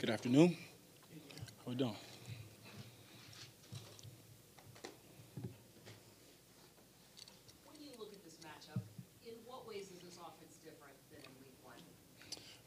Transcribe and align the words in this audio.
Good 0.00 0.08
afternoon. 0.08 0.56
How 1.58 1.66
we 1.66 1.74
doing? 1.74 1.94
When 7.64 7.76
you 7.84 7.90
look 7.98 8.08
at 8.10 8.24
this 8.24 8.38
matchup, 8.42 8.80
in 9.26 9.34
what 9.44 9.68
ways 9.68 9.90
is 9.90 9.98
this 10.02 10.16
offense 10.16 10.56
different 10.64 10.96
than 11.10 11.20
in 11.20 11.32
week 11.44 11.58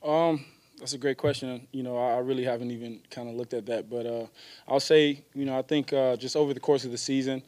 one? 0.03 0.29
Um, 0.31 0.45
that's 0.77 0.93
a 0.93 0.99
great 0.99 1.17
question. 1.17 1.67
You 1.71 1.81
know, 1.81 1.97
I 1.97 2.11
I 2.11 2.17
really 2.19 2.43
haven't 2.43 2.69
even 2.69 3.01
kind 3.09 3.27
of 3.27 3.33
looked 3.33 3.55
at 3.55 3.65
that, 3.65 3.89
but 3.89 4.05
uh, 4.05 4.27
I'll 4.67 4.79
say, 4.79 5.23
you 5.33 5.45
know, 5.45 5.57
I 5.57 5.63
think 5.63 5.91
uh, 5.91 6.15
just 6.15 6.35
over 6.35 6.53
the 6.53 6.59
course 6.59 6.85
of 6.85 6.91
the 6.91 6.99
season, 6.99 7.41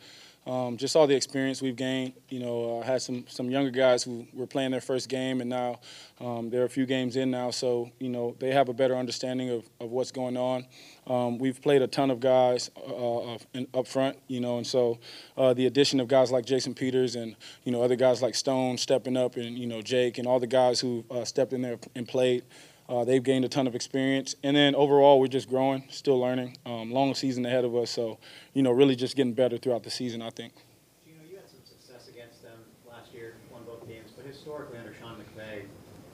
um, 0.48 0.78
just 0.78 0.96
all 0.96 1.08
the 1.08 1.16
experience 1.16 1.62
we've 1.62 1.76
gained. 1.76 2.14
You 2.30 2.40
know, 2.40 2.82
I 2.82 2.86
had 2.86 3.02
some 3.02 3.26
some 3.28 3.50
younger 3.50 3.72
guys 3.72 4.04
who 4.04 4.28
were 4.34 4.46
playing 4.46 4.72
their 4.72 4.82
first 4.82 5.10
game, 5.10 5.42
and 5.42 5.50
now 5.50 5.80
um, 6.22 6.50
they're 6.50 6.66
a 6.66 6.70
few 6.70 6.86
games 6.86 7.16
in 7.16 7.32
now, 7.32 7.50
so 7.50 7.90
you 8.00 8.10
know 8.10 8.36
they 8.40 8.52
have 8.52 8.70
a 8.70 8.74
better 8.74 8.96
understanding 8.96 9.50
of, 9.50 9.68
of 9.80 9.90
what's 9.90 10.12
going 10.12 10.38
on. 10.38 10.66
Um, 11.08 11.40
we've 11.40 11.62
played 11.62 11.82
a 11.82 11.88
ton 11.88 12.12
of 12.12 12.20
guys 12.20 12.70
uh, 12.88 13.38
up 13.74 13.88
front, 13.88 14.18
you 14.28 14.40
know, 14.40 14.58
and 14.58 14.68
so 14.68 15.00
uh, 15.36 15.54
the 15.54 15.66
addition 15.66 16.00
of 16.00 16.08
guys 16.08 16.32
like 16.32 16.46
Jason 16.46 16.76
Peters 16.76 17.16
and 17.16 17.36
you 17.64 17.72
know 17.72 17.82
other 17.82 17.96
guys 17.96 18.22
like 18.22 18.36
Stone 18.36 18.78
stepping 18.78 19.18
up, 19.18 19.38
and 19.38 19.58
you 19.58 19.66
know 19.66 19.82
Jake 19.82 20.20
and 20.20 20.28
all 20.28 20.40
the 20.40 20.48
guys 20.48 20.80
who 20.80 21.04
uh, 21.10 21.26
stepped 21.26 21.54
in 21.54 21.62
there 21.62 21.80
and 21.96 22.08
played. 22.08 22.44
Uh, 22.88 23.04
they've 23.04 23.24
gained 23.24 23.44
a 23.44 23.50
ton 23.50 23.66
of 23.66 23.74
experience, 23.74 24.36
and 24.44 24.56
then 24.56 24.76
overall, 24.76 25.20
we're 25.20 25.28
just 25.28 25.50
growing, 25.50 25.84
still 25.90 26.20
learning. 26.20 26.56
Um, 26.66 26.92
long 26.92 27.16
season 27.16 27.46
ahead 27.46 27.66
of 27.66 27.76
us, 27.76 27.90
so 27.90 28.20
you 28.54 28.62
know, 28.62 28.72
really 28.72 28.96
just 28.96 29.16
getting 29.16 29.34
better 29.34 29.58
throughout 29.58 29.84
the 29.84 29.90
season. 29.90 30.22
I 30.22 30.30
think. 30.30 30.54
Geno, 31.06 31.20
you 31.30 31.38
had 31.38 31.50
some 31.50 31.60
success 31.66 32.08
against 32.10 32.44
them 32.44 32.60
last 32.88 33.12
year, 33.12 33.36
won 33.52 33.64
both 33.66 33.88
games, 33.88 34.12
but 34.16 34.26
historically 34.26 34.78
under 34.78 34.94
Sean 34.94 35.16
McVay, 35.18 35.64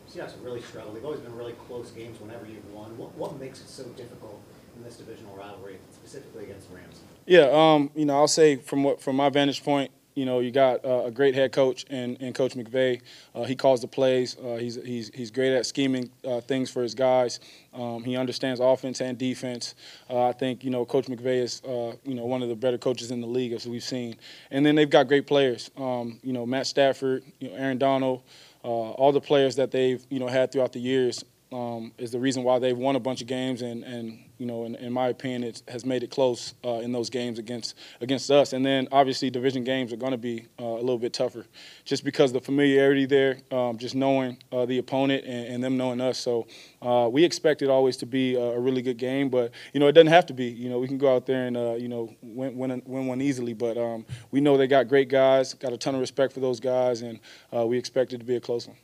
Seahawks 0.10 0.32
have 0.32 0.44
really 0.44 0.62
struggled. 0.62 0.96
They've 0.96 1.06
always 1.06 1.22
been 1.22 1.36
really 1.36 1.54
close 1.68 1.92
games 1.92 2.20
whenever 2.20 2.46
you've 2.46 2.70
won. 2.74 2.98
What, 2.98 3.16
what 3.16 3.40
makes 3.40 3.62
it 3.62 3.68
so 3.68 3.84
difficult 3.90 4.42
in 4.76 4.84
this 4.84 4.96
divisional 4.96 5.36
rivalry, 5.36 5.78
specifically 5.92 6.46
against 6.46 6.70
the 6.70 6.76
Rams? 6.78 7.02
Yeah, 7.26 7.50
um, 7.52 7.92
you 7.96 8.06
know, 8.06 8.16
I'll 8.16 8.28
say 8.28 8.56
from 8.56 8.84
what 8.84 9.02
from 9.02 9.18
my 9.18 9.30
vantage 9.30 9.64
point, 9.64 9.92
you 10.16 10.26
know, 10.26 10.40
you 10.40 10.52
got 10.52 10.84
uh, 10.86 11.06
a 11.06 11.12
great 11.12 11.36
head 11.36 11.52
coach 11.52 11.86
and, 11.90 12.18
and 12.22 12.36
Coach 12.36 12.56
McVay. 12.56 13.02
Uh, 13.34 13.44
he 13.44 13.56
calls 13.56 13.82
the 13.82 13.88
plays. 13.88 14.38
Uh, 14.38 14.56
he's, 14.56 14.76
he's, 14.84 15.12
he's 15.14 15.32
great 15.32 15.54
at 15.54 15.66
scheming 15.66 16.10
uh, 16.28 16.42
things 16.42 16.70
for 16.70 16.84
his 16.84 16.94
guys. 16.94 17.40
Um, 17.74 18.04
he 18.04 18.18
understands 18.18 18.60
offense 18.60 19.02
and 19.02 19.18
defense. 19.18 19.76
Uh, 20.10 20.28
I 20.28 20.32
think, 20.34 20.64
you 20.64 20.70
know, 20.70 20.86
Coach 20.86 21.06
McVay 21.06 21.42
is, 21.42 21.62
uh, 21.64 21.96
you 22.04 22.16
know, 22.16 22.26
one 22.26 22.44
of 22.44 22.50
the 22.50 22.56
better 22.56 22.78
coaches 22.78 23.12
in 23.12 23.22
the 23.22 23.28
league, 23.28 23.54
as 23.54 23.68
we've 23.68 23.84
seen. 23.84 24.16
And 24.52 24.66
then 24.66 24.76
they've 24.76 24.90
got 24.90 25.08
great 25.08 25.28
players. 25.28 25.72
Um, 25.78 26.20
you 26.24 26.34
know, 26.34 26.46
Matt 26.46 26.68
Stafford, 26.68 27.24
you 27.40 27.50
know, 27.50 27.56
Aaron 27.56 27.78
Donald, 27.78 28.24
all 28.64 29.12
the 29.12 29.22
players 29.22 29.56
that 29.56 29.72
they've, 29.72 30.06
you 30.10 30.20
know, 30.20 30.28
had 30.28 30.52
throughout 30.52 30.72
the 30.74 30.80
years 30.80 31.24
um, 31.52 31.92
is 31.98 32.12
the 32.12 32.20
reason 32.20 32.44
why 32.44 32.60
they've 32.60 32.78
won 32.78 32.96
a 32.96 33.00
bunch 33.00 33.22
of 33.22 33.28
games 33.28 33.62
and, 33.62 33.84
and 33.84 34.20
you 34.42 34.48
know, 34.48 34.66
in, 34.66 34.74
in 34.78 34.92
my 34.92 35.10
opinion, 35.10 35.44
it 35.44 35.62
has 35.68 35.86
made 35.86 36.02
it 36.02 36.10
close 36.10 36.56
uh, 36.66 36.80
in 36.80 36.92
those 36.92 37.12
games 37.12 37.38
against 37.38 37.76
against 38.02 38.32
us. 38.32 38.54
And 38.54 38.66
then 38.66 38.88
obviously 38.92 39.30
division 39.30 39.64
games 39.64 39.94
are 39.94 39.98
going 39.98 40.14
to 40.14 40.18
be 40.18 40.48
uh, 40.60 40.64
a 40.64 40.82
little 40.82 40.98
bit 40.98 41.14
tougher, 41.14 41.46
just 41.86 42.04
because 42.04 42.34
the 42.34 42.42
familiarity 42.42 43.06
there, 43.06 43.38
um, 43.52 43.78
just 43.78 43.94
knowing 43.94 44.40
uh, 44.52 44.66
the 44.66 44.80
opponent 44.80 45.26
and, 45.26 45.54
and, 45.54 45.64
them 45.64 45.78
knowing 45.78 46.02
us. 46.02 46.18
So 46.18 46.48
uh, 46.82 47.08
we 47.12 47.24
expect 47.24 47.62
it 47.62 47.70
always 47.70 47.98
to 47.98 48.08
be 48.08 48.34
a, 48.34 48.60
really 48.60 48.82
good 48.82 48.98
game, 48.98 49.30
but 49.30 49.52
you 49.74 49.80
know 49.80 49.88
it 49.88 49.92
doesn't 49.92 50.08
have 50.08 50.26
to 50.26 50.34
be. 50.34 50.46
You 50.46 50.70
know 50.70 50.80
we 50.80 50.88
can 50.88 50.98
go 50.98 51.16
out 51.16 51.28
there 51.28 51.46
and 51.46 51.56
uh, 51.56 51.76
you 51.76 51.88
know 51.88 52.12
win, 52.24 52.58
win, 52.58 52.82
win 52.88 53.06
one 53.06 53.22
easily, 53.22 53.54
but 53.54 53.78
um, 53.78 54.08
we 54.32 54.42
know 54.42 54.58
they 54.58 54.66
got 54.66 54.88
great 54.88 55.08
guys, 55.08 55.54
got 55.54 55.72
a 55.72 55.78
ton 55.78 55.94
of 55.94 56.02
respect 56.02 56.34
for 56.34 56.40
those 56.40 56.60
guys, 56.60 57.04
and 57.04 57.20
uh, 57.56 57.64
we 57.68 57.78
expect 57.78 58.14
it 58.14 58.18
to 58.18 58.26
be 58.26 58.38
a 58.38 58.42
close 58.42 58.68
one. 58.68 58.78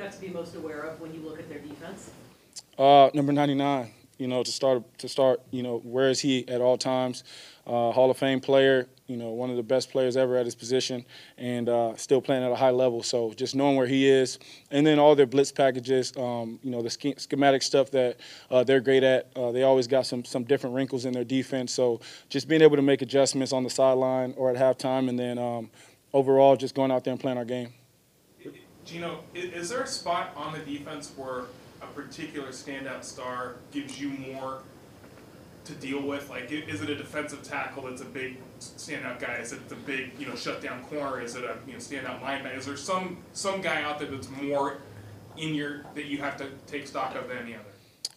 Have 0.00 0.14
to 0.14 0.20
be 0.20 0.28
most 0.28 0.56
aware 0.56 0.80
of 0.80 1.00
when 1.00 1.12
you 1.12 1.20
look 1.20 1.38
at 1.38 1.48
their 1.48 1.58
defense? 1.58 2.10
number 3.14 3.32
99 3.32 3.92
you 4.20 4.28
know, 4.28 4.42
to 4.42 4.52
start 4.52 4.82
to 4.98 5.08
start, 5.08 5.40
you 5.50 5.62
know, 5.62 5.78
where 5.78 6.10
is 6.10 6.20
he 6.20 6.46
at 6.46 6.60
all 6.60 6.76
times? 6.76 7.24
Uh, 7.66 7.90
Hall 7.90 8.10
of 8.10 8.18
Fame 8.18 8.38
player, 8.38 8.86
you 9.06 9.16
know, 9.16 9.30
one 9.30 9.48
of 9.48 9.56
the 9.56 9.62
best 9.62 9.90
players 9.90 10.14
ever 10.14 10.36
at 10.36 10.44
his 10.44 10.54
position, 10.54 11.06
and 11.38 11.70
uh, 11.70 11.96
still 11.96 12.20
playing 12.20 12.44
at 12.44 12.52
a 12.52 12.54
high 12.54 12.70
level. 12.70 13.02
So 13.02 13.32
just 13.32 13.54
knowing 13.54 13.76
where 13.76 13.86
he 13.86 14.06
is, 14.06 14.38
and 14.70 14.86
then 14.86 14.98
all 14.98 15.14
their 15.14 15.24
blitz 15.24 15.50
packages, 15.50 16.12
um, 16.18 16.58
you 16.62 16.70
know, 16.70 16.82
the 16.82 16.90
schematic 16.90 17.62
stuff 17.62 17.90
that 17.92 18.18
uh, 18.50 18.62
they're 18.62 18.80
great 18.80 19.02
at. 19.04 19.30
Uh, 19.34 19.52
they 19.52 19.62
always 19.62 19.86
got 19.86 20.04
some 20.04 20.22
some 20.26 20.44
different 20.44 20.76
wrinkles 20.76 21.06
in 21.06 21.14
their 21.14 21.24
defense. 21.24 21.72
So 21.72 22.00
just 22.28 22.46
being 22.46 22.60
able 22.60 22.76
to 22.76 22.82
make 22.82 23.00
adjustments 23.00 23.54
on 23.54 23.64
the 23.64 23.70
sideline 23.70 24.34
or 24.36 24.50
at 24.50 24.56
halftime, 24.56 25.08
and 25.08 25.18
then 25.18 25.38
um, 25.38 25.70
overall 26.12 26.56
just 26.56 26.74
going 26.74 26.90
out 26.90 27.04
there 27.04 27.12
and 27.12 27.20
playing 27.20 27.38
our 27.38 27.46
game. 27.46 27.72
Geno, 28.90 29.20
is 29.34 29.68
there 29.68 29.82
a 29.82 29.86
spot 29.86 30.32
on 30.34 30.52
the 30.52 30.58
defense 30.58 31.12
where 31.16 31.44
a 31.80 31.86
particular 31.94 32.48
standout 32.48 33.04
star 33.04 33.56
gives 33.70 34.00
you 34.00 34.08
more 34.08 34.62
to 35.64 35.72
deal 35.74 36.02
with? 36.02 36.28
Like, 36.28 36.50
is 36.50 36.80
it 36.80 36.90
a 36.90 36.96
defensive 36.96 37.44
tackle 37.44 37.84
that's 37.84 38.02
a 38.02 38.06
big 38.06 38.38
standout 38.58 39.20
guy? 39.20 39.34
Is 39.34 39.52
it 39.52 39.68
the 39.68 39.76
big, 39.76 40.10
you 40.18 40.26
know, 40.26 40.34
shutdown 40.34 40.82
corner? 40.84 41.20
Is 41.20 41.36
it 41.36 41.44
a 41.44 41.56
you 41.68 41.74
know 41.74 41.78
standout 41.78 42.20
linebacker? 42.20 42.58
Is 42.58 42.66
there 42.66 42.76
some 42.76 43.18
some 43.32 43.60
guy 43.60 43.82
out 43.82 44.00
there 44.00 44.08
that's 44.08 44.28
more 44.28 44.78
in 45.36 45.54
your 45.54 45.84
that 45.94 46.06
you 46.06 46.18
have 46.18 46.36
to 46.38 46.48
take 46.66 46.88
stock 46.88 47.14
of 47.14 47.28
than 47.28 47.38
any 47.38 47.54
other? 47.54 47.64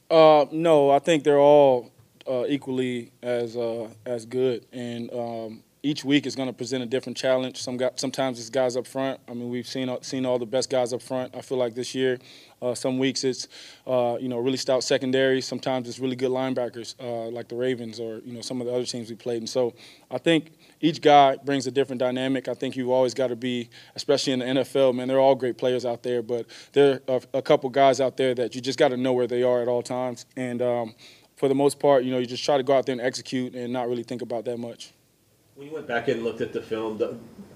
Uh, 0.09 0.47
no, 0.51 0.89
I 0.89 0.97
think 0.97 1.23
they're 1.23 1.39
all 1.39 1.91
uh, 2.27 2.45
equally 2.47 3.11
as 3.21 3.55
uh, 3.55 3.89
as 4.07 4.25
good, 4.25 4.65
and 4.71 5.11
um, 5.13 5.63
each 5.85 6.05
week 6.05 6.25
is 6.25 6.33
going 6.33 6.47
to 6.47 6.53
present 6.53 6.81
a 6.81 6.85
different 6.85 7.17
challenge. 7.17 7.61
Some 7.61 7.77
sometimes 7.97 8.39
it's 8.39 8.49
guys 8.49 8.77
up 8.77 8.87
front. 8.87 9.19
I 9.27 9.33
mean, 9.33 9.49
we've 9.49 9.67
seen 9.67 9.93
seen 10.01 10.25
all 10.25 10.39
the 10.39 10.45
best 10.45 10.69
guys 10.69 10.93
up 10.93 11.01
front. 11.01 11.35
I 11.35 11.41
feel 11.41 11.57
like 11.57 11.75
this 11.75 11.93
year, 11.93 12.19
uh, 12.61 12.73
some 12.73 12.97
weeks 12.97 13.25
it's 13.25 13.49
uh, 13.85 14.17
you 14.17 14.29
know 14.29 14.39
really 14.39 14.55
stout 14.55 14.85
secondary. 14.85 15.41
Sometimes 15.41 15.89
it's 15.89 15.99
really 15.99 16.15
good 16.15 16.31
linebackers 16.31 16.95
uh, 17.01 17.29
like 17.29 17.49
the 17.49 17.55
Ravens 17.55 17.99
or 17.99 18.21
you 18.25 18.31
know 18.31 18.39
some 18.39 18.61
of 18.61 18.67
the 18.67 18.73
other 18.73 18.85
teams 18.85 19.09
we 19.09 19.17
played. 19.17 19.39
And 19.39 19.49
so 19.49 19.73
I 20.09 20.17
think 20.19 20.51
each 20.79 21.01
guy 21.01 21.35
brings 21.43 21.67
a 21.67 21.71
different 21.71 21.99
dynamic. 21.99 22.47
I 22.47 22.53
think 22.53 22.77
you've 22.77 22.89
always 22.89 23.13
got 23.13 23.27
to 23.27 23.35
be, 23.35 23.69
especially 23.97 24.31
in 24.31 24.39
the 24.39 24.45
NFL, 24.45 24.95
man. 24.95 25.09
They're 25.09 25.19
all 25.19 25.35
great 25.35 25.57
players 25.57 25.85
out 25.85 26.01
there, 26.01 26.21
but 26.21 26.45
there 26.71 27.01
are 27.09 27.19
a 27.33 27.41
couple 27.41 27.69
guys 27.69 27.99
out 27.99 28.15
there 28.15 28.33
that 28.35 28.55
you 28.55 28.61
just 28.61 28.79
got 28.79 28.89
to 28.89 28.97
know 28.97 29.11
where 29.11 29.27
they 29.27 29.43
are 29.43 29.61
at 29.61 29.67
all 29.67 29.83
times. 29.83 30.27
And 30.37 30.61
um, 30.61 30.95
for 31.35 31.49
the 31.49 31.55
most 31.55 31.77
part, 31.77 32.05
you 32.05 32.11
know, 32.11 32.19
you 32.19 32.25
just 32.25 32.45
try 32.45 32.55
to 32.55 32.63
go 32.63 32.73
out 32.73 32.85
there 32.85 32.93
and 32.93 33.01
execute 33.01 33.53
and 33.53 33.73
not 33.73 33.89
really 33.89 34.03
think 34.03 34.21
about 34.21 34.45
that 34.45 34.57
much. 34.57 34.93
When 35.55 35.67
you 35.67 35.73
went 35.73 35.87
back 35.87 36.07
and 36.07 36.23
looked 36.23 36.41
at 36.41 36.53
the 36.53 36.61
film, 36.61 36.97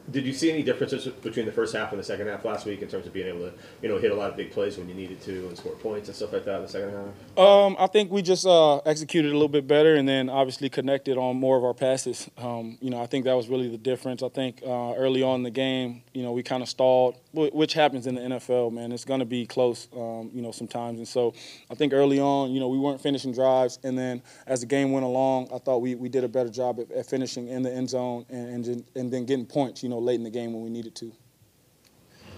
did 0.10 0.26
you 0.26 0.34
see 0.34 0.50
any 0.52 0.64
differences 0.64 1.06
between 1.08 1.46
the 1.46 1.52
first 1.52 1.76
half 1.76 1.92
and 1.92 2.00
the 2.00 2.04
second 2.04 2.28
half 2.28 2.46
last 2.46 2.66
week 2.66 2.82
in 2.82 2.88
terms 2.88 3.06
of 3.06 3.14
being 3.14 3.28
able 3.28 3.40
to, 3.42 3.54
you 3.82 3.90
know, 3.90 3.98
hit 3.98 4.12
a 4.12 4.16
lot 4.16 4.30
of 4.30 4.38
big 4.38 4.52
plays 4.52 4.78
when 4.78 4.88
you 4.88 4.96
needed 4.96 5.22
to 5.22 5.48
and 5.48 5.58
score 5.58 5.74
points 5.74 6.08
and 6.08 6.16
stuff 6.16 6.32
like 6.32 6.46
that 6.46 6.58
in 6.58 6.62
the 6.62 6.68
second 6.68 6.92
half? 6.92 7.38
Um, 7.38 7.76
I 7.78 7.88
think 7.88 8.10
we 8.10 8.22
just 8.22 8.46
uh, 8.46 8.78
executed 8.80 9.32
a 9.32 9.34
little 9.34 9.50
bit 9.50 9.68
better 9.68 9.96
and 9.96 10.08
then 10.08 10.30
obviously 10.30 10.70
connected 10.70 11.18
on 11.18 11.36
more 11.36 11.58
of 11.58 11.66
our 11.66 11.74
passes. 11.74 12.30
Um, 12.38 12.78
you 12.80 12.90
know, 12.90 13.02
I 13.02 13.06
think 13.06 13.26
that 13.26 13.34
was 13.34 13.50
really 13.50 13.68
the 13.68 13.78
difference. 13.78 14.24
I 14.24 14.30
think 14.30 14.62
uh, 14.66 14.94
early 14.94 15.24
on 15.24 15.36
in 15.36 15.44
the 15.44 15.52
game, 15.52 16.04
you 16.14 16.24
know, 16.24 16.32
we 16.32 16.42
kind 16.42 16.64
of 16.64 16.70
stalled, 16.70 17.18
which 17.34 17.74
happens 17.74 18.08
in 18.08 18.16
the 18.16 18.22
NFL, 18.22 18.72
man. 18.72 18.94
It's 18.94 19.06
going 19.06 19.20
to 19.20 19.26
be 19.26 19.46
close, 19.46 19.90
um, 19.94 20.30
you 20.34 20.42
know, 20.42 20.52
sometimes. 20.52 21.00
And 21.00 21.08
so 21.08 21.34
I 21.70 21.76
think 21.76 21.92
early 21.92 22.20
on, 22.20 22.52
you 22.52 22.62
know, 22.62 22.70
we 22.70 22.80
weren't 22.80 23.02
finishing 23.02 23.34
drives. 23.34 23.78
And 23.84 23.98
then 23.98 24.22
as 24.48 24.62
the 24.62 24.68
game 24.68 24.94
went 24.94 25.06
along, 25.06 25.50
I 25.54 25.58
thought 25.58 25.80
we, 25.80 25.96
we 25.96 26.08
did 26.08 26.24
a 26.24 26.30
better 26.30 26.50
job 26.50 26.80
at, 26.80 26.90
at 26.92 27.06
finishing 27.06 27.50
in 27.50 27.62
the 27.62 27.74
end 27.74 27.90
zone 27.90 28.26
and, 28.30 28.66
and, 28.66 28.84
and 28.96 29.12
then 29.12 29.26
getting 29.26 29.46
points, 29.46 29.84
you 29.84 29.90
know, 29.90 29.97
late 30.02 30.16
in 30.16 30.24
the 30.24 30.30
game 30.30 30.54
when 30.54 30.64
we 30.64 30.70
needed 30.70 30.96
to. 30.96 31.12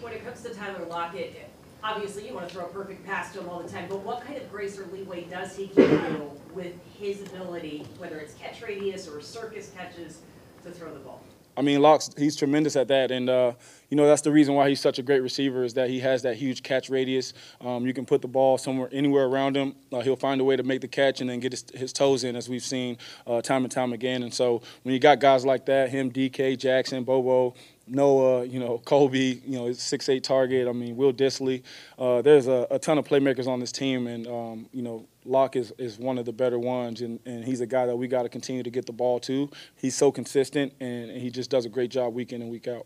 When 0.01 0.13
it 0.13 0.23
comes 0.25 0.41
to 0.43 0.53
Tyler 0.53 0.85
Lockett, 0.85 1.49
obviously 1.83 2.27
you 2.27 2.33
want 2.33 2.47
to 2.47 2.53
throw 2.55 2.65
a 2.65 2.69
perfect 2.69 3.05
pass 3.05 3.33
to 3.33 3.41
him 3.41 3.49
all 3.49 3.61
the 3.61 3.69
time, 3.69 3.87
but 3.89 3.99
what 4.01 4.21
kind 4.21 4.37
of 4.37 4.49
grace 4.51 4.77
or 4.79 4.85
leeway 4.87 5.23
does 5.25 5.55
he 5.55 5.67
give 5.67 5.91
you 5.91 6.31
with 6.53 6.73
his 6.97 7.21
ability, 7.21 7.85
whether 7.97 8.17
it's 8.17 8.33
catch 8.35 8.61
radius 8.61 9.07
or 9.07 9.21
circus 9.21 9.71
catches, 9.75 10.19
to 10.63 10.71
throw 10.71 10.93
the 10.93 10.99
ball? 10.99 11.21
I 11.59 11.61
mean, 11.61 11.81
Locke's 11.81 12.09
he's 12.17 12.37
tremendous 12.37 12.77
at 12.77 12.87
that, 12.87 13.11
and 13.11 13.29
uh, 13.29 13.51
you 13.89 13.97
know 13.97 14.07
that's 14.07 14.21
the 14.21 14.31
reason 14.31 14.55
why 14.55 14.69
he's 14.69 14.79
such 14.79 14.97
a 14.97 15.03
great 15.03 15.19
receiver 15.19 15.65
is 15.65 15.73
that 15.73 15.89
he 15.89 15.99
has 15.99 16.21
that 16.21 16.37
huge 16.37 16.63
catch 16.63 16.89
radius. 16.89 17.33
Um, 17.59 17.85
you 17.85 17.93
can 17.93 18.05
put 18.05 18.21
the 18.21 18.29
ball 18.29 18.57
somewhere, 18.57 18.87
anywhere 18.93 19.25
around 19.25 19.57
him. 19.57 19.75
Uh, 19.91 19.99
he'll 19.99 20.15
find 20.15 20.39
a 20.39 20.45
way 20.45 20.55
to 20.55 20.63
make 20.63 20.79
the 20.79 20.87
catch 20.87 21.19
and 21.19 21.29
then 21.29 21.41
get 21.41 21.51
his, 21.51 21.65
his 21.73 21.91
toes 21.91 22.23
in, 22.23 22.37
as 22.37 22.47
we've 22.47 22.63
seen 22.63 22.97
uh, 23.27 23.41
time 23.41 23.65
and 23.65 23.71
time 23.73 23.91
again. 23.91 24.23
And 24.23 24.33
so 24.33 24.61
when 24.83 24.93
you 24.93 24.99
got 24.99 25.19
guys 25.19 25.45
like 25.45 25.65
that, 25.65 25.89
him, 25.89 26.09
DK, 26.09 26.57
Jackson, 26.57 27.03
Bobo, 27.03 27.55
Noah, 27.89 28.45
you 28.45 28.59
know, 28.59 28.77
Colby, 28.79 29.41
you 29.45 29.57
know, 29.57 29.71
six 29.73 30.09
eight 30.09 30.23
target. 30.23 30.67
I 30.67 30.71
mean, 30.71 30.95
Will 30.95 31.13
Dissly. 31.13 31.63
Uh, 31.97 32.21
there's 32.21 32.47
a, 32.47 32.67
a, 32.71 32.79
ton 32.79 32.97
of 32.97 33.07
playmakers 33.07 33.47
on 33.47 33.59
this 33.59 33.71
team, 33.71 34.07
and 34.07 34.27
um, 34.27 34.69
you 34.71 34.81
know, 34.81 35.07
Locke 35.25 35.55
is, 35.55 35.73
is 35.77 35.97
one 35.97 36.17
of 36.17 36.25
the 36.25 36.31
better 36.31 36.59
ones, 36.59 37.01
and, 37.01 37.19
and 37.25 37.43
he's 37.43 37.61
a 37.61 37.65
guy 37.65 37.85
that 37.85 37.95
we 37.95 38.07
got 38.07 38.23
to 38.23 38.29
continue 38.29 38.63
to 38.63 38.69
get 38.69 38.85
the 38.85 38.93
ball 38.93 39.19
to. 39.21 39.49
He's 39.75 39.95
so 39.95 40.11
consistent, 40.11 40.73
and, 40.79 41.09
and 41.09 41.21
he 41.21 41.29
just 41.29 41.49
does 41.49 41.65
a 41.65 41.69
great 41.69 41.91
job 41.91 42.13
week 42.13 42.31
in 42.33 42.41
and 42.41 42.51
week 42.51 42.67
out. 42.67 42.85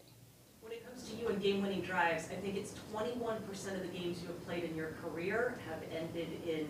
When 0.61 0.73
it 0.73 0.85
comes 0.85 1.09
to 1.09 1.15
you 1.15 1.27
and 1.27 1.41
game-winning 1.41 1.81
drives, 1.81 2.29
I 2.31 2.35
think 2.35 2.55
it's 2.55 2.73
21% 2.93 3.39
of 3.75 3.81
the 3.81 3.97
games 3.97 4.21
you 4.21 4.27
have 4.27 4.45
played 4.45 4.63
in 4.63 4.75
your 4.75 4.93
career 5.01 5.59
have 5.69 5.81
ended 5.95 6.27
in 6.47 6.67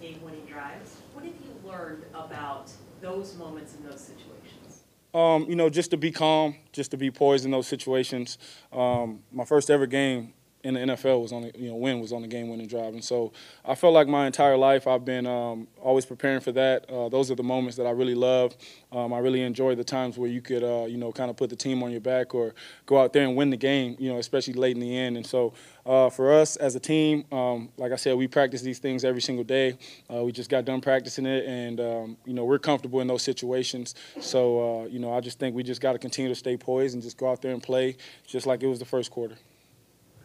game-winning 0.00 0.46
drives. 0.46 0.96
What 1.14 1.24
have 1.24 1.34
you 1.34 1.68
learned 1.68 2.04
about 2.14 2.70
those 3.00 3.36
moments 3.36 3.74
in 3.74 3.84
those 3.88 4.00
situations? 4.00 4.67
Um, 5.14 5.46
you 5.48 5.56
know, 5.56 5.70
just 5.70 5.90
to 5.92 5.96
be 5.96 6.10
calm, 6.10 6.56
just 6.72 6.90
to 6.90 6.96
be 6.96 7.10
poised 7.10 7.44
in 7.44 7.50
those 7.50 7.66
situations. 7.66 8.38
Um, 8.72 9.20
my 9.32 9.44
first 9.44 9.70
ever 9.70 9.86
game, 9.86 10.34
in 10.64 10.74
the 10.74 10.80
NFL 10.80 11.22
was 11.22 11.32
on 11.32 11.42
the, 11.42 11.52
you 11.56 11.68
know 11.68 11.76
win 11.76 12.00
was 12.00 12.12
on 12.12 12.22
the 12.22 12.28
game 12.28 12.48
winning 12.48 12.66
drive, 12.66 12.92
and 12.92 13.04
so 13.04 13.32
I 13.64 13.74
felt 13.74 13.94
like 13.94 14.08
my 14.08 14.26
entire 14.26 14.56
life 14.56 14.86
I've 14.86 15.04
been 15.04 15.26
um, 15.26 15.68
always 15.80 16.04
preparing 16.04 16.40
for 16.40 16.52
that. 16.52 16.88
Uh, 16.90 17.08
those 17.08 17.30
are 17.30 17.34
the 17.34 17.42
moments 17.42 17.76
that 17.76 17.86
I 17.86 17.90
really 17.90 18.14
love. 18.14 18.56
Um, 18.90 19.12
I 19.12 19.18
really 19.18 19.42
enjoy 19.42 19.74
the 19.74 19.84
times 19.84 20.18
where 20.18 20.28
you 20.28 20.40
could 20.40 20.64
uh, 20.64 20.86
you 20.86 20.96
know 20.96 21.12
kind 21.12 21.30
of 21.30 21.36
put 21.36 21.50
the 21.50 21.56
team 21.56 21.82
on 21.82 21.90
your 21.90 22.00
back 22.00 22.34
or 22.34 22.54
go 22.86 22.98
out 22.98 23.12
there 23.12 23.24
and 23.24 23.36
win 23.36 23.50
the 23.50 23.56
game, 23.56 23.96
you 23.98 24.10
know, 24.12 24.18
especially 24.18 24.54
late 24.54 24.74
in 24.74 24.80
the 24.80 24.96
end. 24.96 25.16
And 25.16 25.26
so 25.26 25.52
uh, 25.86 26.10
for 26.10 26.32
us 26.32 26.56
as 26.56 26.74
a 26.74 26.80
team, 26.80 27.24
um, 27.32 27.70
like 27.76 27.92
I 27.92 27.96
said, 27.96 28.16
we 28.16 28.26
practice 28.26 28.62
these 28.62 28.78
things 28.78 29.04
every 29.04 29.22
single 29.22 29.44
day. 29.44 29.78
Uh, 30.12 30.24
we 30.24 30.32
just 30.32 30.50
got 30.50 30.64
done 30.64 30.80
practicing 30.80 31.26
it, 31.26 31.46
and 31.46 31.80
um, 31.80 32.16
you 32.24 32.34
know 32.34 32.44
we're 32.44 32.58
comfortable 32.58 33.00
in 33.00 33.06
those 33.06 33.22
situations. 33.22 33.94
So 34.20 34.82
uh, 34.82 34.84
you 34.86 34.98
know 34.98 35.12
I 35.12 35.20
just 35.20 35.38
think 35.38 35.54
we 35.54 35.62
just 35.62 35.80
got 35.80 35.92
to 35.92 35.98
continue 35.98 36.28
to 36.28 36.34
stay 36.34 36.56
poised 36.56 36.94
and 36.94 37.02
just 37.02 37.16
go 37.16 37.30
out 37.30 37.42
there 37.42 37.52
and 37.52 37.62
play 37.62 37.96
just 38.26 38.46
like 38.46 38.62
it 38.62 38.66
was 38.66 38.78
the 38.78 38.84
first 38.84 39.10
quarter. 39.10 39.36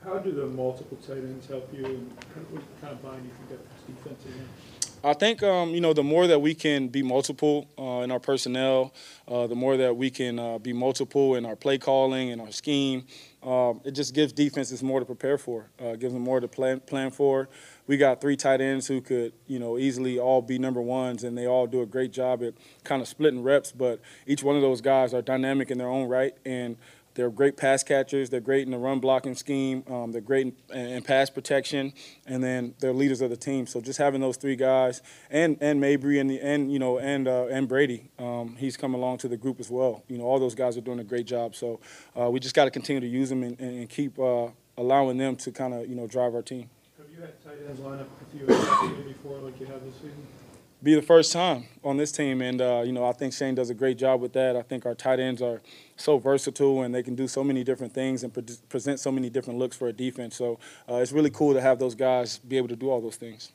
How 0.03 0.17
do 0.17 0.31
the 0.31 0.47
multiple 0.47 0.97
tight 0.97 1.17
ends 1.17 1.47
help 1.47 1.71
you, 1.73 1.85
and 1.85 2.11
what 2.51 2.63
kind 2.81 2.91
of 2.93 3.01
bind 3.01 3.23
you 3.23 3.31
think 3.31 3.49
that 3.49 3.69
puts 3.69 4.03
defenses 4.03 4.35
in? 4.35 4.47
I 5.05 5.13
think 5.13 5.43
um, 5.43 5.69
you 5.71 5.81
know 5.81 5.93
the 5.93 6.03
more 6.03 6.27
that 6.27 6.39
we 6.39 6.53
can 6.53 6.87
be 6.87 7.03
multiple 7.03 7.67
uh, 7.77 8.03
in 8.03 8.11
our 8.11 8.19
personnel, 8.19 8.93
uh, 9.27 9.47
the 9.47 9.55
more 9.55 9.77
that 9.77 9.95
we 9.95 10.09
can 10.09 10.39
uh, 10.39 10.57
be 10.59 10.73
multiple 10.73 11.35
in 11.35 11.45
our 11.45 11.55
play 11.55 11.77
calling 11.77 12.31
and 12.31 12.41
our 12.41 12.51
scheme. 12.51 13.05
Um, 13.43 13.81
it 13.83 13.91
just 13.91 14.13
gives 14.13 14.31
defenses 14.31 14.81
more 14.81 15.01
to 15.01 15.05
prepare 15.05 15.37
for. 15.37 15.69
Uh, 15.77 15.95
gives 15.95 16.13
them 16.13 16.21
more 16.21 16.39
to 16.39 16.47
plan 16.47 16.79
plan 16.81 17.11
for. 17.11 17.49
We 17.87 17.97
got 17.97 18.21
three 18.21 18.37
tight 18.37 18.61
ends 18.61 18.87
who 18.87 19.01
could 19.01 19.33
you 19.47 19.59
know 19.59 19.77
easily 19.77 20.19
all 20.19 20.41
be 20.41 20.57
number 20.57 20.81
ones, 20.81 21.23
and 21.23 21.37
they 21.37 21.47
all 21.47 21.67
do 21.67 21.81
a 21.81 21.85
great 21.85 22.11
job 22.11 22.41
at 22.43 22.53
kind 22.83 23.01
of 23.01 23.07
splitting 23.07 23.43
reps. 23.43 23.71
But 23.71 24.01
each 24.25 24.43
one 24.43 24.55
of 24.55 24.61
those 24.61 24.79
guys 24.81 25.13
are 25.13 25.21
dynamic 25.21 25.71
in 25.71 25.77
their 25.77 25.89
own 25.89 26.07
right, 26.07 26.33
and 26.45 26.77
they're 27.15 27.29
great 27.29 27.57
pass 27.57 27.83
catchers. 27.83 28.29
They're 28.29 28.39
great 28.39 28.65
in 28.65 28.71
the 28.71 28.77
run 28.77 28.99
blocking 28.99 29.35
scheme. 29.35 29.83
Um, 29.87 30.11
they're 30.11 30.21
great 30.21 30.55
in, 30.71 30.75
in 30.75 31.03
pass 31.03 31.29
protection, 31.29 31.93
and 32.25 32.43
then 32.43 32.73
they're 32.79 32.93
leaders 32.93 33.21
of 33.21 33.29
the 33.29 33.37
team. 33.37 33.67
So 33.67 33.81
just 33.81 33.99
having 33.99 34.21
those 34.21 34.37
three 34.37 34.55
guys, 34.55 35.01
and 35.29 35.57
and 35.61 35.79
Mabry 35.79 36.19
and 36.19 36.29
the, 36.29 36.39
and 36.41 36.71
you 36.71 36.79
know 36.79 36.99
and 36.99 37.27
uh, 37.27 37.47
and 37.47 37.67
Brady, 37.67 38.09
um, 38.19 38.55
he's 38.57 38.77
come 38.77 38.93
along 38.93 39.19
to 39.19 39.27
the 39.27 39.37
group 39.37 39.59
as 39.59 39.69
well. 39.69 40.03
You 40.07 40.17
know 40.17 40.25
all 40.25 40.39
those 40.39 40.55
guys 40.55 40.77
are 40.77 40.81
doing 40.81 40.99
a 40.99 41.03
great 41.03 41.27
job. 41.27 41.55
So 41.55 41.79
uh, 42.19 42.29
we 42.29 42.39
just 42.39 42.55
got 42.55 42.65
to 42.65 42.71
continue 42.71 43.01
to 43.01 43.07
use 43.07 43.29
them 43.29 43.43
and, 43.43 43.59
and 43.59 43.89
keep 43.89 44.17
uh, 44.19 44.47
allowing 44.77 45.17
them 45.17 45.35
to 45.37 45.51
kind 45.51 45.73
of 45.73 45.87
you 45.87 45.95
know 45.95 46.07
drive 46.07 46.33
our 46.33 46.41
team. 46.41 46.69
Have 46.97 47.07
you 47.11 47.21
had 47.21 47.43
tight 47.43 47.57
ends 47.67 47.79
line 47.79 47.99
up 47.99 48.09
with 48.19 48.41
you 48.41 48.47
before, 49.03 49.37
like 49.39 49.59
you 49.59 49.67
have 49.67 49.83
this 49.83 49.95
season? 49.95 50.27
Be 50.83 50.95
the 50.95 51.01
first 51.01 51.31
time 51.31 51.63
on 51.83 51.95
this 51.95 52.11
team, 52.11 52.41
and 52.41 52.61
uh, 52.61 52.83
you 52.85 52.91
know 52.91 53.05
I 53.05 53.13
think 53.13 53.33
Shane 53.33 53.55
does 53.55 53.69
a 53.69 53.73
great 53.73 53.97
job 53.97 54.19
with 54.19 54.33
that. 54.33 54.57
I 54.57 54.61
think 54.61 54.85
our 54.85 54.93
tight 54.93 55.19
ends 55.19 55.41
are 55.41 55.61
so 55.95 56.17
versatile 56.17 56.83
and 56.83 56.93
they 56.93 57.01
can 57.01 57.15
do 57.15 57.27
so 57.27 57.43
many 57.43 57.63
different 57.63 57.93
things 57.93 58.23
and 58.23 58.33
pre- 58.33 58.43
present 58.67 58.99
so 58.99 59.11
many 59.11 59.29
different 59.29 59.59
looks 59.59 59.77
for 59.77 59.87
a 59.87 59.93
defense. 59.93 60.35
So 60.35 60.59
uh, 60.89 60.95
it's 60.95 61.13
really 61.13 61.29
cool 61.29 61.53
to 61.53 61.61
have 61.61 61.79
those 61.79 61.95
guys 61.95 62.39
be 62.39 62.57
able 62.57 62.67
to 62.67 62.75
do 62.75 62.89
all 62.89 62.99
those 62.99 63.15
things. 63.15 63.51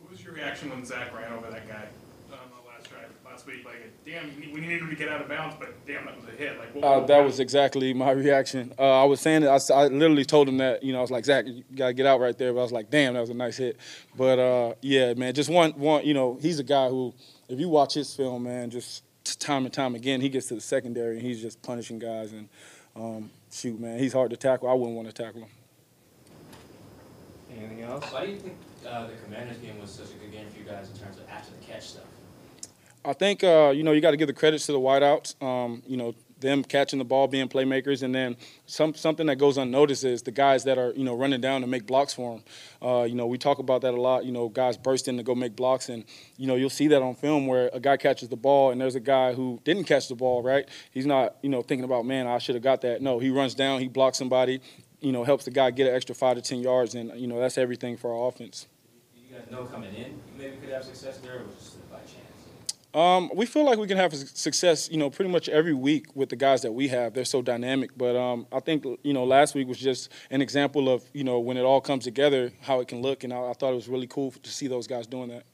What 0.00 0.12
was 0.12 0.22
your 0.22 0.34
reaction 0.34 0.70
when 0.70 0.84
Zach 0.84 1.12
ran 1.16 1.32
over 1.32 1.50
that 1.50 1.66
guy 1.66 1.86
on 2.30 2.38
the 2.50 2.68
last 2.68 2.88
drive 2.88 3.10
last 3.42 3.46
week? 3.46 3.64
Like, 3.64 3.92
damn, 4.04 4.52
we 4.52 4.60
needed 4.60 4.80
him 4.82 4.90
to 4.90 4.96
get 4.96 5.08
out 5.08 5.20
of 5.20 5.28
bounds, 5.28 5.56
but 5.58 5.74
damn, 5.86 6.04
that 6.06 6.16
was 6.16 6.28
a 6.28 6.36
hit. 6.36 6.58
Like, 6.58 6.74
what, 6.74 6.84
Uh, 6.84 7.00
that 7.06 7.24
was 7.24 7.40
exactly 7.40 7.92
my 7.94 8.10
reaction. 8.10 8.72
Uh, 8.78 9.02
I 9.02 9.04
was 9.04 9.20
saying 9.20 9.42
that 9.42 9.70
I 9.70 9.86
literally 9.86 10.24
told 10.24 10.48
him 10.48 10.58
that 10.58 10.82
you 10.82 10.92
know 10.92 10.98
I 10.98 11.02
was 11.02 11.10
like 11.10 11.24
Zach, 11.24 11.46
you 11.46 11.64
gotta 11.74 11.92
get 11.92 12.06
out 12.06 12.20
right 12.20 12.36
there. 12.36 12.52
But 12.52 12.60
I 12.60 12.62
was 12.62 12.72
like, 12.72 12.90
damn, 12.90 13.14
that 13.14 13.20
was 13.20 13.30
a 13.30 13.34
nice 13.34 13.56
hit. 13.56 13.76
But 14.16 14.38
uh, 14.38 14.74
yeah, 14.80 15.14
man, 15.14 15.34
just 15.34 15.50
one 15.50 15.72
one. 15.72 16.04
You 16.04 16.14
know, 16.14 16.38
he's 16.40 16.58
a 16.58 16.64
guy 16.64 16.88
who, 16.88 17.14
if 17.48 17.58
you 17.58 17.68
watch 17.68 17.94
his 17.94 18.14
film, 18.14 18.44
man, 18.44 18.70
just 18.70 19.04
time 19.38 19.64
and 19.64 19.72
time 19.72 19.94
again, 19.94 20.20
he 20.20 20.28
gets 20.28 20.48
to 20.48 20.54
the 20.54 20.60
secondary 20.60 21.16
and 21.16 21.26
he's 21.26 21.40
just 21.40 21.62
punishing 21.62 21.98
guys. 21.98 22.32
And 22.32 22.48
um, 22.96 23.30
shoot, 23.50 23.78
man, 23.78 23.98
he's 23.98 24.12
hard 24.12 24.30
to 24.30 24.36
tackle. 24.36 24.68
I 24.68 24.74
wouldn't 24.74 24.96
want 24.96 25.08
to 25.08 25.14
tackle 25.14 25.42
him. 25.42 25.48
Anything 27.56 27.82
else? 27.82 28.10
Why 28.10 28.26
do 28.26 28.32
you 28.32 28.38
think 28.38 28.56
uh, 28.88 29.06
the 29.06 29.12
Commanders 29.24 29.58
game 29.58 29.78
was 29.78 29.90
such 29.90 30.10
a 30.10 30.14
good 30.14 30.32
game 30.32 30.46
for 30.50 30.58
you 30.58 30.64
guys 30.64 30.88
in 30.90 30.96
terms 30.96 31.18
of 31.18 31.28
after 31.28 31.52
the 31.52 31.64
catch 31.66 31.88
stuff? 31.88 32.04
I 33.04 33.12
think 33.12 33.42
uh, 33.42 33.72
you 33.74 33.82
know 33.82 33.92
you 33.92 34.00
got 34.00 34.12
to 34.12 34.16
give 34.16 34.28
the 34.28 34.32
credits 34.32 34.66
to 34.66 34.72
the 34.72 34.80
wideouts. 34.80 35.42
Um, 35.42 35.82
you 35.86 35.96
know 35.96 36.14
them 36.42 36.62
catching 36.62 36.98
the 36.98 37.04
ball, 37.04 37.28
being 37.28 37.48
playmakers, 37.48 38.02
and 38.02 38.14
then 38.14 38.36
some 38.66 38.94
something 38.94 39.26
that 39.26 39.36
goes 39.36 39.56
unnoticed 39.56 40.04
is 40.04 40.22
the 40.22 40.30
guys 40.30 40.64
that 40.64 40.76
are 40.76 40.92
you 40.92 41.04
know 41.04 41.14
running 41.14 41.40
down 41.40 41.62
to 41.62 41.66
make 41.66 41.86
blocks 41.86 42.12
for 42.12 42.34
them. 42.34 42.44
Uh, 42.82 43.04
you 43.04 43.14
know 43.14 43.26
we 43.26 43.38
talk 43.38 43.58
about 43.58 43.80
that 43.82 43.94
a 43.94 44.00
lot. 44.00 44.24
You 44.24 44.32
know 44.32 44.48
guys 44.48 44.76
burst 44.76 45.08
in 45.08 45.16
to 45.16 45.22
go 45.22 45.34
make 45.34 45.56
blocks, 45.56 45.88
and 45.88 46.04
you 46.36 46.46
know 46.46 46.54
you'll 46.54 46.70
see 46.70 46.88
that 46.88 47.00
on 47.02 47.14
film 47.14 47.46
where 47.46 47.70
a 47.72 47.80
guy 47.80 47.96
catches 47.96 48.28
the 48.28 48.36
ball 48.36 48.70
and 48.70 48.80
there's 48.80 48.94
a 48.94 49.00
guy 49.00 49.32
who 49.32 49.60
didn't 49.64 49.84
catch 49.84 50.08
the 50.08 50.14
ball. 50.14 50.42
Right? 50.42 50.68
He's 50.90 51.06
not 51.06 51.36
you 51.42 51.48
know 51.48 51.62
thinking 51.62 51.84
about 51.84 52.04
man 52.04 52.26
I 52.26 52.38
should 52.38 52.54
have 52.54 52.64
got 52.64 52.82
that. 52.82 53.00
No, 53.00 53.18
he 53.18 53.30
runs 53.30 53.54
down, 53.54 53.80
he 53.80 53.88
blocks 53.88 54.18
somebody. 54.18 54.60
You 55.00 55.12
know 55.12 55.24
helps 55.24 55.44
the 55.44 55.50
guy 55.50 55.70
get 55.70 55.88
an 55.88 55.94
extra 55.94 56.14
five 56.14 56.36
to 56.36 56.42
ten 56.42 56.60
yards, 56.60 56.94
and 56.94 57.18
you 57.18 57.26
know 57.26 57.40
that's 57.40 57.58
everything 57.58 57.96
for 57.96 58.14
our 58.14 58.28
offense. 58.28 58.66
You 59.16 59.36
guys 59.36 59.50
know 59.50 59.64
coming 59.64 59.94
in, 59.94 60.12
you 60.12 60.18
maybe 60.36 60.56
could 60.56 60.70
have 60.70 60.84
success 60.84 61.18
there, 61.18 61.42
just? 61.58 61.81
Um, 62.94 63.30
we 63.34 63.46
feel 63.46 63.64
like 63.64 63.78
we 63.78 63.86
can 63.86 63.96
have 63.96 64.14
success, 64.14 64.90
you 64.90 64.98
know, 64.98 65.08
pretty 65.08 65.30
much 65.30 65.48
every 65.48 65.72
week 65.72 66.14
with 66.14 66.28
the 66.28 66.36
guys 66.36 66.60
that 66.62 66.72
we 66.72 66.88
have. 66.88 67.14
They're 67.14 67.24
so 67.24 67.40
dynamic. 67.40 67.96
But 67.96 68.16
um, 68.16 68.46
I 68.52 68.60
think, 68.60 68.84
you 69.02 69.14
know, 69.14 69.24
last 69.24 69.54
week 69.54 69.66
was 69.66 69.78
just 69.78 70.10
an 70.30 70.42
example 70.42 70.88
of, 70.90 71.02
you 71.14 71.24
know, 71.24 71.40
when 71.40 71.56
it 71.56 71.62
all 71.62 71.80
comes 71.80 72.04
together, 72.04 72.52
how 72.60 72.80
it 72.80 72.88
can 72.88 73.00
look. 73.00 73.24
And 73.24 73.32
I, 73.32 73.50
I 73.50 73.52
thought 73.54 73.72
it 73.72 73.76
was 73.76 73.88
really 73.88 74.06
cool 74.06 74.30
to 74.32 74.50
see 74.50 74.66
those 74.66 74.86
guys 74.86 75.06
doing 75.06 75.30
that. 75.30 75.44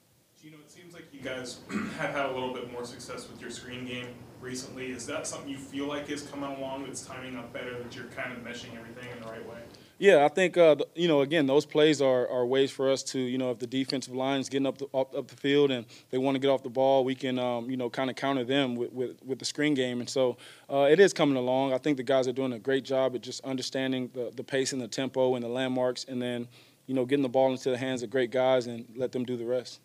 You 0.43 0.51
know, 0.51 0.57
it 0.59 0.71
seems 0.71 0.95
like 0.95 1.08
you 1.19 1.29
guys 1.29 1.59
have 1.99 2.15
had 2.15 2.27
a 2.27 2.33
little 2.33 2.53
bit 2.53 2.71
more 2.73 2.85
success 2.85 3.29
with 3.29 3.41
your 3.41 3.51
screen 3.51 3.85
game 3.85 4.09
recently. 4.41 4.91
Is 4.91 5.07
that 5.07 5.27
something 5.27 5.49
you 5.49 5.59
feel 5.59 5.87
like 5.87 6.09
is 6.11 6.23
coming 6.23 6.51
along 6.51 6.87
that's 6.87 7.03
timing 7.03 7.37
up 7.37 7.53
better, 7.53 7.77
that 7.83 7.95
you're 7.95 8.07
kind 8.07 8.33
of 8.33 8.39
meshing 8.39 8.77
everything 8.79 9.11
in 9.15 9.23
the 9.23 9.29
right 9.29 9.47
way? 9.49 9.59
Yeah, 9.99 10.25
I 10.25 10.29
think 10.29 10.57
uh, 10.57 10.77
you 10.95 11.09
know 11.09 11.23
again 11.23 11.47
those 11.47 11.67
plays 11.67 12.01
are, 12.01 12.29
are 12.29 12.47
ways 12.47 12.71
for 12.71 12.89
us 12.89 13.03
to 13.05 13.19
you 13.19 13.37
know 13.37 13.51
if 13.51 13.59
the 13.59 13.67
defensive 13.67 14.15
line 14.15 14.41
is 14.41 14.49
getting 14.49 14.67
up 14.67 14.79
the 14.79 14.87
up, 14.95 15.13
up 15.13 15.27
the 15.27 15.37
field 15.37 15.73
and 15.73 15.87
they 16.11 16.19
want 16.19 16.37
to 16.37 16.39
get 16.39 16.49
off 16.49 16.63
the 16.63 16.69
ball, 16.69 17.05
we 17.05 17.17
can 17.17 17.37
um, 17.37 17.69
you 17.69 17.77
know 17.77 17.91
kind 17.91 18.09
of 18.09 18.15
counter 18.15 18.45
them 18.45 18.77
with, 18.77 18.93
with, 18.93 19.17
with 19.25 19.41
the 19.41 19.45
screen 19.45 19.75
game, 19.75 19.99
and 19.99 20.09
so 20.09 20.37
uh, 20.71 20.87
it 20.89 21.01
is 21.01 21.13
coming 21.13 21.37
along. 21.37 21.73
I 21.73 21.79
think 21.79 21.97
the 21.97 22.05
guys 22.05 22.29
are 22.29 22.33
doing 22.33 22.53
a 22.53 22.61
great 22.61 22.85
job 22.85 23.17
at 23.17 23.23
just 23.23 23.45
understanding 23.45 24.09
the, 24.15 24.31
the 24.37 24.45
pace 24.45 24.73
and 24.73 24.81
the 24.81 24.87
tempo 24.87 25.35
and 25.35 25.45
the 25.45 25.49
landmarks, 25.49 26.05
and 26.05 26.23
then 26.23 26.47
you 26.87 26.95
know 26.95 27.05
getting 27.05 27.25
the 27.25 27.29
ball 27.29 27.51
into 27.51 27.71
the 27.71 27.79
hands 27.79 28.05
of 28.05 28.11
great 28.11 28.31
guys 28.31 28.69
and 28.69 28.87
let 28.95 29.11
them 29.11 29.25
do 29.25 29.37
the 29.37 29.47
rest. 29.47 29.81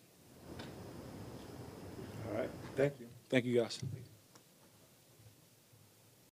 All 2.30 2.38
right, 2.38 2.50
thank 2.76 2.92
you. 3.00 3.06
Thank 3.34 3.46
you 3.46 3.60
guys. 3.62 3.80